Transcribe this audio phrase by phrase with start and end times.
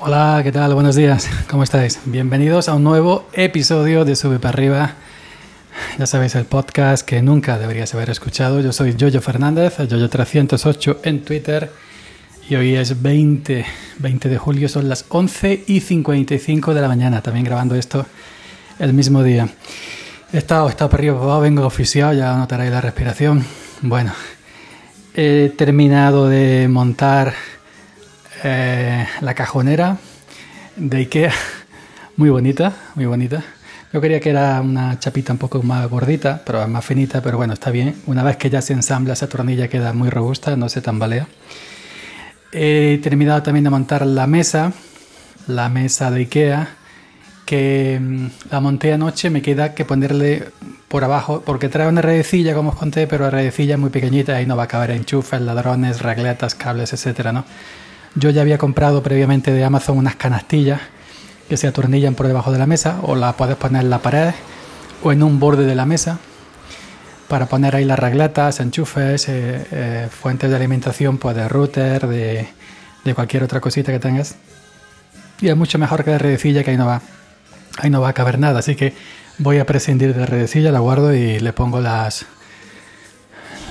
[0.00, 0.74] Hola, ¿qué tal?
[0.74, 2.00] Buenos días, ¿cómo estáis?
[2.04, 4.94] Bienvenidos a un nuevo episodio de Sube para arriba.
[5.98, 8.60] Ya sabéis, el podcast que nunca deberías haber escuchado.
[8.60, 11.70] Yo soy Jojo Fernández, Jojo308 en Twitter.
[12.48, 13.64] Y hoy es 20,
[14.00, 17.22] 20 de julio, son las 11 y 55 de la mañana.
[17.22, 18.04] También grabando esto
[18.80, 19.48] el mismo día.
[20.32, 23.44] He estado, para arriba, vengo oficial, ya notaréis la respiración.
[23.80, 24.12] Bueno,
[25.14, 27.32] he terminado de montar
[28.44, 29.96] eh, la cajonera
[30.76, 31.32] de Ikea,
[32.16, 33.42] muy bonita, muy bonita.
[33.92, 37.54] Yo quería que era una chapita un poco más gordita, pero más finita, pero bueno,
[37.54, 37.94] está bien.
[38.06, 41.26] Una vez que ya se ensambla esa tornilla queda muy robusta, no se tambalea.
[42.52, 44.72] He terminado también de montar la mesa,
[45.46, 46.68] la mesa de Ikea,
[47.46, 50.48] que mm, la monté anoche, me queda que ponerle
[50.88, 54.36] por abajo, porque trae una redecilla, como os conté, pero la redecilla es muy pequeñita,
[54.36, 57.44] ahí no va a caber enchufes, ladrones, regletas, cables, etcétera, ¿no?
[58.16, 60.80] Yo ya había comprado previamente de Amazon unas canastillas
[61.48, 64.32] que se atornillan por debajo de la mesa o la puedes poner en la pared
[65.02, 66.18] o en un borde de la mesa
[67.28, 72.48] para poner ahí las regletas, enchufes, eh, eh, fuentes de alimentación, pues de router, de,
[73.04, 74.36] de, cualquier otra cosita que tengas.
[75.40, 77.02] Y es mucho mejor que de redecilla que ahí no va,
[77.78, 78.60] ahí no va a caber nada.
[78.60, 78.94] Así que
[79.38, 82.26] voy a prescindir de redecilla, la guardo y le pongo las,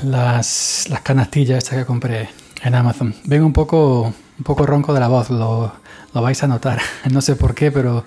[0.03, 2.29] las, las canastillas estas que compré
[2.63, 3.15] en Amazon.
[3.23, 5.71] Vengo un poco un poco ronco de la voz, lo,
[6.13, 6.79] lo, vais a notar.
[7.11, 8.05] No sé por qué, pero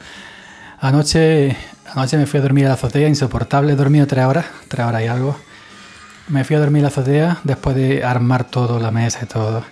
[0.81, 1.57] anoche,
[1.93, 3.73] anoche me fui a dormir a la azotea, insoportable.
[3.73, 5.37] He dormido tres horas, tres horas y algo.
[6.29, 9.65] Me fui a dormir a la azotea después de armar todo, la mesa y todo.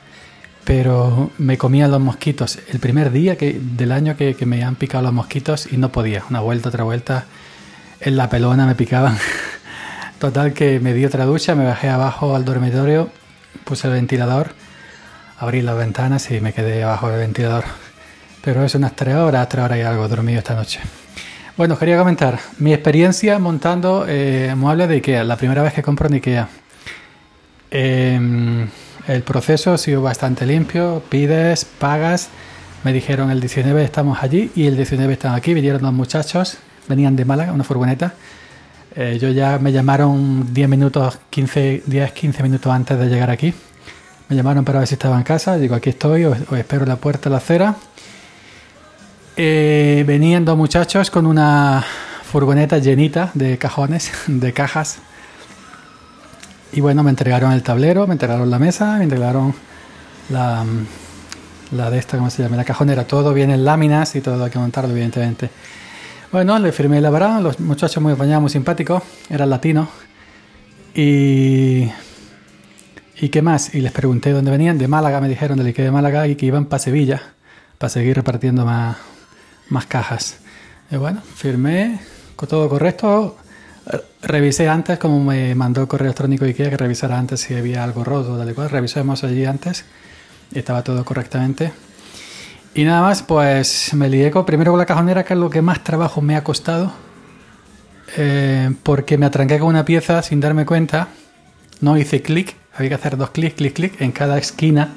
[0.65, 2.59] Pero me comían los mosquitos.
[2.69, 5.91] El primer día que, del año que, que me han picado los mosquitos y no
[5.91, 6.23] podía.
[6.31, 7.27] Una vuelta, otra vuelta.
[8.01, 9.19] En la pelona me picaban.
[10.19, 13.11] Total que me di otra ducha, me bajé abajo al dormitorio,
[13.65, 14.53] puse el ventilador
[15.39, 17.65] abrí las ventanas y me quedé abajo del ventilador.
[18.43, 20.81] Pero es unas tres horas, tres horas y algo dormido esta noche.
[21.57, 26.09] Bueno, quería comentar mi experiencia montando eh, muebles de Ikea, la primera vez que compro
[26.09, 26.49] en Ikea.
[27.71, 28.67] Eh,
[29.07, 32.31] el proceso ha sido bastante limpio, pides, pagas.
[32.85, 35.55] Me dijeron el 19 estamos allí y el 19 están aquí.
[35.55, 36.59] Vinieron dos muchachos,
[36.89, 38.15] venían de Málaga, una furgoneta.
[38.97, 43.53] Eh, yo ya me llamaron 10 minutos, 15, 10, 15 minutos antes de llegar aquí.
[44.29, 45.57] Me llamaron para ver si estaba en casa.
[45.57, 47.77] Digo, aquí estoy, os, espero en la puerta de la acera.
[49.37, 51.85] Eh, venían dos muchachos con una
[52.25, 54.99] furgoneta llenita de cajones, de cajas.
[56.73, 59.55] Y bueno, me entregaron el tablero, me entregaron la mesa, me entregaron
[60.31, 60.65] la,
[61.71, 62.57] la de esta, ¿cómo se llama?
[62.57, 63.07] La cajonera.
[63.07, 65.51] Todo viene en láminas y todo hay que montarlo, evidentemente.
[66.33, 67.41] Bueno, le firmé la verdad.
[67.41, 69.03] Los muchachos muy bañados, muy simpáticos.
[69.31, 69.89] Eran latinos.
[70.95, 71.89] Y
[73.17, 73.75] ¿Y qué más?
[73.75, 74.79] Y les pregunté dónde venían.
[74.79, 77.23] De Málaga, me dijeron, del Ikea de Málaga, y que iban para Sevilla,
[77.79, 78.97] para seguir repartiendo más,
[79.69, 80.39] más cajas.
[80.91, 82.01] Y bueno, firmé,
[82.35, 83.37] con todo correcto.
[84.23, 88.03] Revisé antes, como me mandó el correo electrónico Ikea, que revisara antes si había algo
[88.03, 88.71] roto, tal y cual.
[88.71, 89.85] Revisamos allí antes
[90.53, 91.73] y estaba todo correctamente.
[92.75, 95.63] Y nada más, pues me lié con, primero con la cajonera, que es lo que
[95.63, 96.93] más trabajo me ha costado.
[98.17, 101.09] Eh, porque me atranqué con una pieza sin darme cuenta.
[101.81, 104.89] No hice clic había que hacer dos clics, clic, clic en cada esquina,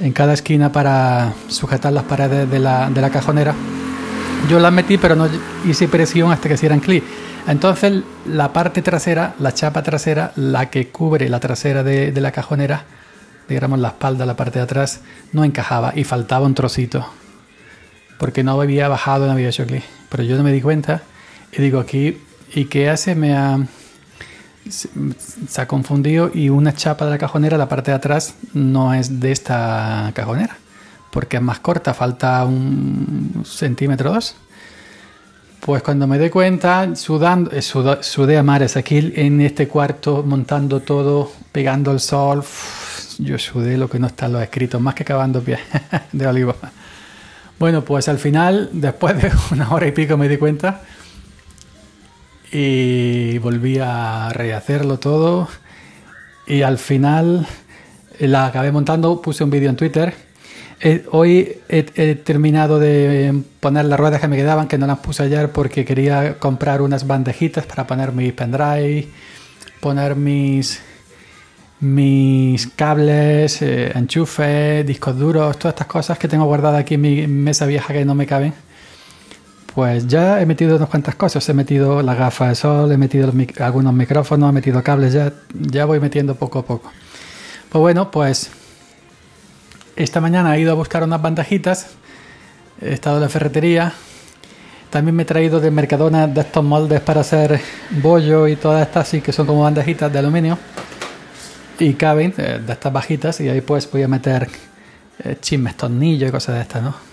[0.00, 3.54] en cada esquina para sujetar las paredes de la, de la cajonera.
[4.48, 5.28] Yo las metí, pero no
[5.66, 7.04] hice presión hasta que hicieran clic.
[7.46, 12.30] Entonces la parte trasera, la chapa trasera, la que cubre la trasera de, de la
[12.30, 12.84] cajonera,
[13.48, 15.00] digamos la espalda, la parte de atrás,
[15.32, 17.06] no encajaba y faltaba un trocito.
[18.18, 19.84] Porque no había bajado, no había hecho clic.
[20.08, 21.02] Pero yo no me di cuenta
[21.52, 22.18] y digo aquí,
[22.54, 23.14] ¿y qué hace?
[23.14, 23.58] Me ha
[24.70, 29.20] se ha confundido y una chapa de la cajonera, la parte de atrás, no es
[29.20, 30.56] de esta cajonera,
[31.10, 34.36] porque es más corta, falta un centímetro dos.
[35.60, 40.80] Pues cuando me doy cuenta, sudando, eh, sudé a mares aquí en este cuarto, montando
[40.80, 42.44] todo, pegando el sol,
[43.18, 45.60] yo sudé lo que no está en los escritos, más que cavando pies
[46.12, 46.54] de olivo.
[47.58, 50.82] Bueno, pues al final, después de una hora y pico me di cuenta
[52.52, 55.48] y volví a rehacerlo todo
[56.46, 57.46] y al final
[58.18, 60.14] la acabé montando, puse un vídeo en Twitter.
[60.80, 61.82] Eh, hoy he,
[62.14, 66.38] terminado de poner las ruedas que me quedaban, que no las puse ayer porque quería
[66.38, 69.08] comprar unas bandejitas para poner mi pendrive,
[69.80, 70.80] poner mis,
[71.80, 77.26] mis cables, eh, enchufes, discos duros, todas estas cosas que tengo guardadas aquí en mi
[77.26, 78.54] mesa vieja que no me caben
[79.74, 81.48] pues ya he metido unas cuantas cosas.
[81.48, 85.84] He metido la gafa de sol, he metido algunos micrófonos, he metido cables, ya, ya
[85.84, 86.90] voy metiendo poco a poco.
[87.68, 88.50] Pues bueno, pues
[89.96, 91.98] esta mañana he ido a buscar unas bandejitas
[92.80, 93.92] he estado en la ferretería.
[94.90, 97.60] También me he traído de Mercadona de estos moldes para hacer
[98.02, 100.58] bollo y todas estas, así que son como bandejitas de aluminio.
[101.78, 104.48] Y caben eh, de estas bajitas y ahí pues voy a meter
[105.22, 107.07] eh, chismes, tornillos y cosas de estas, ¿no?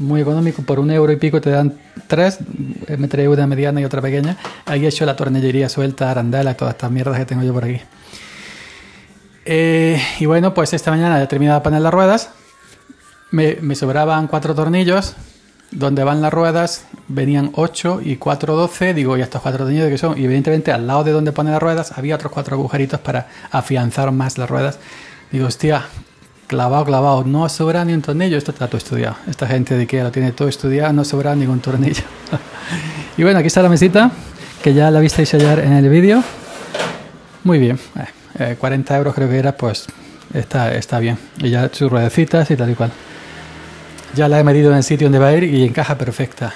[0.00, 1.74] Muy económico, por un euro y pico te dan
[2.06, 2.38] tres,
[2.86, 4.36] eh, me traído una mediana y otra pequeña.
[4.66, 7.80] Ahí he hecho la tornillería suelta, arandela todas estas mierdas que tengo yo por aquí.
[10.20, 12.30] y bueno, pues esta mañana he terminado de poner las ruedas.
[13.30, 15.16] Me, sobraban cuatro tornillos
[15.72, 19.98] donde van las ruedas venían 8 y 4 12, digo, ¿y estos cuatro tornillos que
[19.98, 20.18] son?
[20.18, 24.12] Y evidentemente al lado de donde pone las ruedas había otros cuatro agujeritos para afianzar
[24.12, 24.78] más las ruedas.
[25.32, 25.86] Digo, hostia,
[26.46, 29.16] clavado, clavado, no sobra ni un tornillo, esto está todo estudiado.
[29.28, 32.02] Esta gente de que lo tiene todo estudiado, no sobra ningún tornillo.
[33.16, 34.10] y bueno, aquí está la mesita,
[34.62, 36.22] que ya la visteis ayer en el vídeo.
[37.44, 37.78] Muy bien,
[38.58, 39.86] 40 eh, euros creo que era, pues
[40.34, 41.18] está, está bien.
[41.38, 42.92] Y ya sus ruedecitas y tal y cual.
[44.14, 46.54] Ya la he medido en el sitio donde va a ir y encaja perfecta.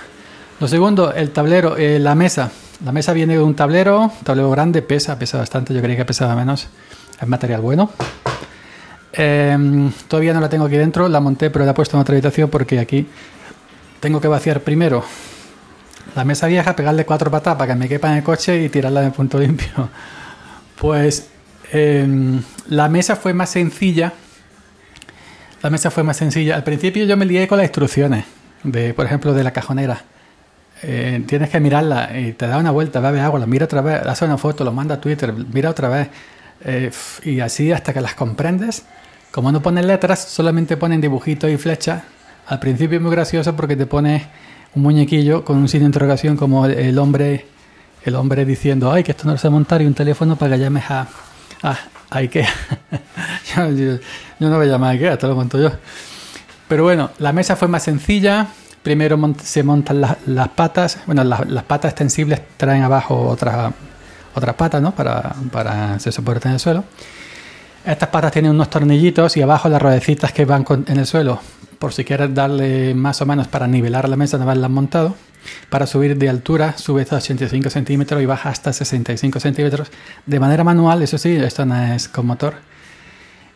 [0.61, 2.51] Lo segundo, el tablero, eh, la mesa.
[2.85, 6.35] La mesa viene de un tablero, tablero grande, pesa, pesa bastante, yo creía que pesaba
[6.35, 6.69] menos.
[7.21, 7.91] Es material bueno.
[9.13, 12.15] Em, todavía no la tengo aquí dentro, la monté, pero la he puesto en otra
[12.15, 13.07] habitación porque aquí
[13.99, 15.05] tengo que vaciar primero
[16.15, 19.03] la mesa vieja, pegarle cuatro patas para que me quepa en el coche y tirarla
[19.03, 19.89] de punto limpio.
[20.77, 21.29] Pues
[21.73, 24.13] em, la mesa fue más sencilla
[25.63, 26.57] la mesa fue más sencilla.
[26.57, 28.25] Al principio yo me lié con las instrucciones,
[28.63, 30.03] de, por ejemplo, de la cajonera.
[30.83, 34.01] Eh, tienes que mirarla y te da una vuelta, bebe agua, la mira otra vez,
[34.07, 36.09] hace una foto, lo manda a Twitter, mira otra vez.
[36.65, 36.91] Eh,
[37.25, 38.85] y así hasta que las comprendes.
[39.31, 42.03] Como no ponen letras, solamente ponen dibujitos y flechas.
[42.47, 44.27] Al principio es muy gracioso porque te pone
[44.75, 47.47] un muñequillo con un signo de interrogación como el hombre
[48.05, 50.85] el hombre diciendo, ay, que esto no sé montar y un teléfono para que llames
[50.91, 51.07] a,
[52.11, 52.49] IKEA.
[53.57, 53.99] yo,
[54.39, 55.71] no voy a llamar a IKEA, te lo monto yo.
[56.69, 58.49] Pero bueno, la mesa fue más sencilla.
[58.83, 60.99] Primero se montan las, patas.
[61.07, 63.73] Bueno, las, patas extensibles traen abajo otras
[64.35, 64.93] otras patas, ¿no?
[64.95, 66.85] Para, para se soporte en el suelo.
[67.85, 71.41] Estas patas tienen unos tornillitos y abajo las ruedecitas que van en el suelo.
[71.79, 75.15] Por si quieres darle más o menos para nivelar la mesa, no las montado.
[75.71, 79.89] Para subir de altura, sube hasta 85 centímetros y baja hasta 65 centímetros
[80.27, 82.57] de manera manual, eso sí, esto no es con motor.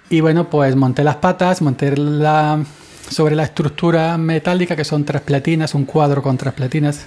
[0.08, 2.64] Y bueno, pues monté las patas, monté la,
[3.10, 7.04] sobre la estructura metálica, que son tres platinas, un cuadro con tres platinas.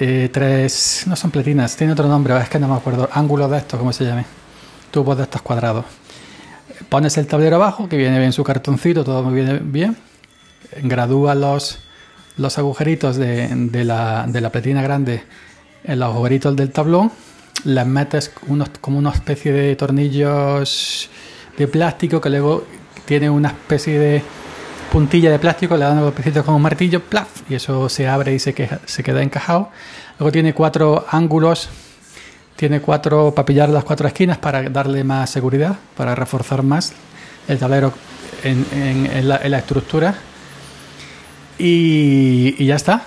[0.00, 3.58] Eh, tres, no son platinas, tiene otro nombre, es que no me acuerdo, ángulo de
[3.58, 4.41] esto, ¿cómo se llame?
[4.92, 5.84] Tubos de estos cuadrados.
[6.88, 9.96] Pones el tablero abajo, que viene bien su cartoncito, todo muy bien, bien.
[10.82, 11.80] Gradúa los,
[12.36, 15.24] los agujeritos de, la, de la grande
[15.84, 17.10] en los agujeritos del tablón,
[17.64, 21.10] les metes unos, como una especie de tornillos
[21.56, 22.64] de plástico que luego
[23.04, 24.22] tiene una especie de
[24.90, 28.34] puntilla de plástico, le dan un golpecitos con un martillo, plaf, y eso se abre
[28.34, 29.70] y se, queda, se queda encajado.
[30.18, 31.70] Luego tiene cuatro ángulos,
[32.62, 36.92] tiene cuatro para pillar las cuatro esquinas para darle más seguridad, para reforzar más
[37.48, 37.92] el tablero
[38.44, 40.14] en, la, estructura
[41.58, 43.06] y, ya está.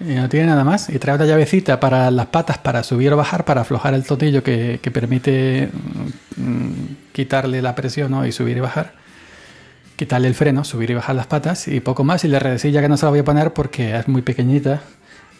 [0.00, 0.88] Y no tiene nada más.
[0.88, 4.42] Y trae una llavecita para las patas para subir o bajar, para aflojar el tornillo
[4.42, 5.68] que, permite
[6.38, 8.94] mm, quitarle la presión y subir y bajar.
[9.96, 12.24] Quitarle el freno, subir y bajar las patas y poco más.
[12.24, 14.80] Y la redecilla que no se la voy a poner porque es muy pequeñita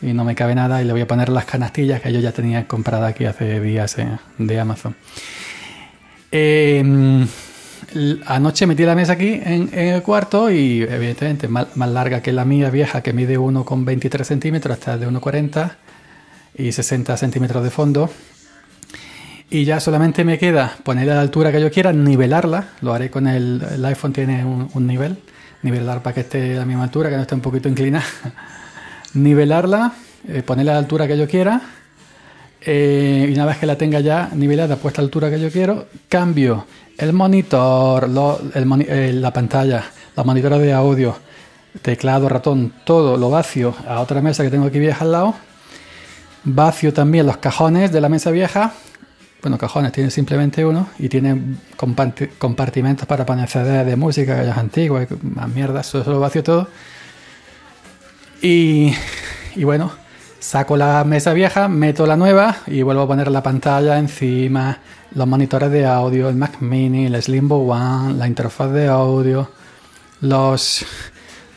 [0.03, 0.83] y no me cabe nada.
[0.83, 3.99] Y le voy a poner las canastillas que yo ya tenía comprada aquí hace días
[3.99, 4.95] eh, de Amazon.
[6.33, 7.27] Eh,
[8.27, 12.71] anoche metí la mesa aquí en, el cuarto y evidentemente más, larga que la mía
[12.71, 15.73] vieja que mide 1,23 centímetros hasta de 1,40
[16.57, 18.11] y 60 centímetros de fondo.
[19.53, 22.69] Y ya solamente me queda ponerla a la altura que yo quiera, nivelarla.
[22.83, 25.19] Lo haré con el, el iPhone, tiene un, nivel.
[25.63, 28.05] Nivelar para que esté a la misma altura, que no esté un poquito inclinada.
[29.15, 29.93] Nivelarla,
[30.29, 31.61] eh, ponerla a la altura que yo quiera.
[32.63, 35.51] Eh, y una vez que la tenga ya nivelada, puesta a la altura que yo
[35.51, 36.67] quiero, cambio
[36.99, 38.11] el monitor,
[38.55, 39.83] eh, la pantalla,
[40.15, 41.17] la monitora de audio,
[41.81, 45.35] teclado, ratón, todo lo vacío a otra mesa que tengo aquí vieja al lado.
[46.45, 48.75] Vacío también los cajones de la mesa vieja.
[49.41, 51.57] Bueno, cajones tiene simplemente uno y tiene
[52.39, 56.69] compartimentos para poner de música, gallas antiguas, más mierda, eso, lo vacío todo.
[58.43, 58.95] Y,
[59.57, 59.93] bueno,
[60.39, 64.79] saco la mesa vieja, meto la nueva y vuelvo a poner la pantalla encima,
[65.15, 69.51] los monitores de audio, el Mac Mini, el Slimbo One, la interfaz de audio,
[70.23, 70.87] los,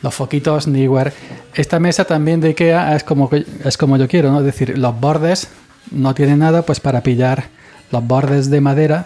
[0.02, 1.14] los foquitos Neewer.
[1.54, 3.30] Esta mesa también de IKEA es como,
[3.64, 4.40] es como yo quiero, ¿no?
[4.40, 5.48] Es decir, los bordes
[5.92, 7.46] no tienen nada pues para pillar
[7.92, 9.06] los bordes de madera.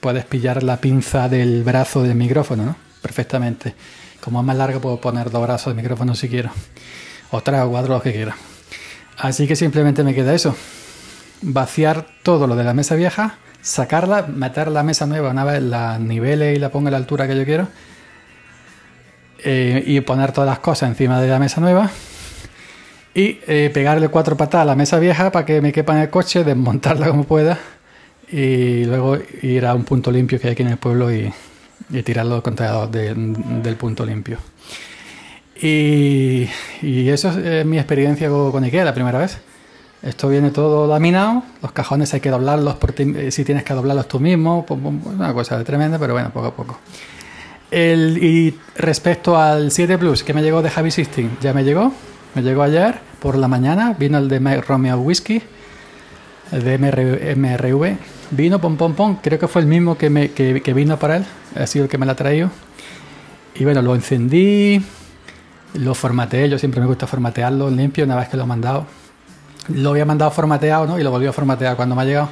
[0.00, 2.76] Puedes pillar la pinza del brazo del micrófono, ¿no?
[3.00, 3.74] Perfectamente.
[4.20, 6.50] Como es más largo, puedo poner dos brazos de micrófono si quiero.
[7.30, 8.36] O tres o cuatro, los que quiera.
[9.16, 10.56] Así que simplemente me queda eso.
[11.42, 15.98] Vaciar todo lo de la mesa vieja, sacarla, meter la mesa nueva una vez la
[15.98, 17.68] nivele y la ponga a la altura que yo quiero.
[19.44, 21.90] Eh, y poner todas las cosas encima de la mesa nueva.
[23.14, 26.10] Y eh, pegarle cuatro patadas a la mesa vieja para que me quepa en el
[26.10, 27.58] coche, desmontarla como pueda.
[28.30, 31.32] Y luego ir a un punto limpio que hay aquí en el pueblo y,
[31.90, 34.38] y tirar los contenedores del punto limpio.
[35.60, 36.48] Y,
[36.82, 39.38] eso es mi experiencia con IKEA la primera vez.
[40.02, 44.06] Esto viene todo laminado, los cajones hay que doblarlos por eh, si tienes que doblarlos
[44.06, 46.78] tú mismo, una cosa tremenda, pero bueno, poco a poco.
[47.68, 51.92] El, y respecto al 7 Plus que me llegó de Javi System, ya me llegó,
[52.36, 55.42] me llegó ayer por la mañana, vino el de Romeo Whisky,
[56.52, 56.78] el de
[57.36, 57.96] MRV,
[58.30, 61.26] vino pom pom pom, creo que fue el mismo que, me, que, vino para él,
[61.54, 62.50] ha sido el que me lo ha traído.
[63.54, 64.80] Y bueno, lo encendí,
[65.74, 68.86] lo formateé, yo siempre me gusta formatearlo limpio una vez que lo he mandado.
[69.74, 70.98] Lo había mandado formateado, ¿no?
[70.98, 72.28] Y lo volví a formatear cuando me ha llegado.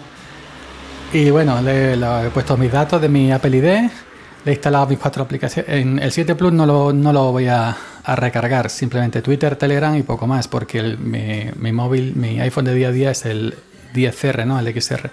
[1.13, 3.91] Y bueno, le, he puesto mis datos de mi Apple ID, le
[4.47, 5.71] he instalado mis cuatro aplicaciones.
[5.71, 7.77] En el 7 Plus no lo, no lo voy a,
[8.07, 12.89] recargar, simplemente Twitter, Telegram y poco más, porque mi, mi, móvil, mi iPhone de día
[12.89, 13.55] a día es el
[13.95, 14.61] 10R, ¿no?
[14.61, 15.11] El XR.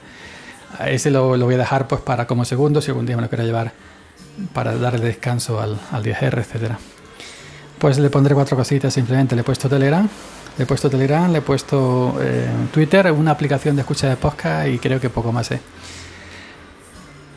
[0.86, 3.30] Ese lo, lo voy a dejar pues para como segundo, si algún día me lo
[3.30, 3.74] quiero llevar
[4.54, 6.80] para darle descanso al, al 10R, etcétera.
[7.78, 9.36] Pues le pondré cuatro cositas simplemente.
[9.36, 10.08] Le he puesto Telegram,
[10.58, 14.68] le he puesto Telegram, le he puesto eh, Twitter, una aplicación de escucha de podcast
[14.68, 15.52] y creo que poco más.
[15.52, 15.60] ¿eh?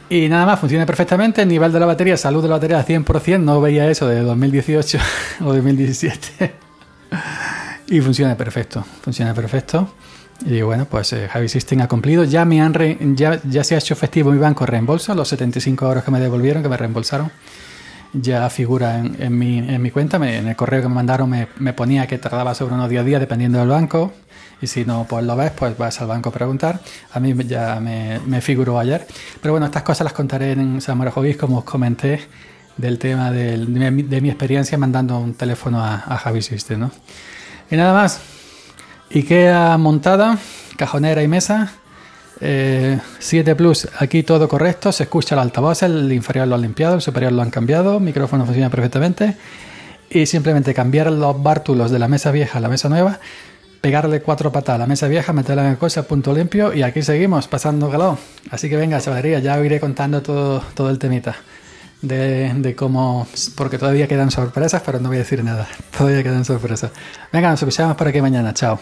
[0.09, 1.43] Y nada más, funciona perfectamente.
[1.43, 3.41] El nivel de la batería, salud de la batería 100%.
[3.41, 4.99] No veía eso de 2018
[5.41, 6.55] o 2017.
[7.89, 9.89] y funciona perfecto, funciona perfecto.
[10.45, 12.25] Y bueno, pues eh, Javi System ha cumplido.
[12.25, 12.75] Ya, me han
[13.17, 16.63] ya, ya se ha hecho efectivo mi banco reembolso, los 75 euros que me devolvieron,
[16.63, 17.31] que me reembolsaron
[18.21, 20.17] ya figura en, mi, en mi, cuenta.
[20.17, 23.59] en el correo que me mandaron me, ponía que tardaba sobre unos 10 días dependiendo
[23.59, 24.13] del banco.
[24.61, 26.81] Y si no pues lo ves, pues vas al banco a preguntar.
[27.13, 29.07] A mí ya me, me figuró ayer.
[29.41, 32.21] Pero bueno, estas cosas las contaré en Samara Hobbies, como os comenté,
[32.77, 36.81] del tema de, mi, experiencia mandando un teléfono a, a Javi System.
[36.81, 36.91] ¿no?
[37.71, 38.36] Y nada más.
[39.15, 40.39] Ikea montada,
[40.77, 41.73] cajonera y mesa
[42.39, 43.01] 7
[43.51, 47.01] eh, Plus, aquí todo correcto, se escucha el altavoz, el inferior lo han limpiado, el
[47.01, 49.37] superior lo han cambiado, el micrófono funciona perfectamente
[50.11, 53.19] y simplemente cambiar los bártulos de la mesa vieja a la mesa nueva,
[53.81, 57.03] pegarle cuatro patas a la mesa vieja, meterla en el coche, punto limpio y aquí
[57.03, 58.19] seguimos pasando galón.
[58.51, 61.37] Así que venga, chavalería, ya iré contando todo, todo el temita.
[62.03, 65.67] De, de, cómo, porque todavía quedan sorpresas, pero no voy a decir nada.
[65.97, 66.91] Todavía quedan sorpresas.
[67.33, 68.53] Venga, nos escuchamos por aquí mañana.
[68.53, 68.79] Chao.